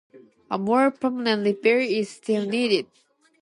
[0.49, 2.87] A more permanent repair is still needed.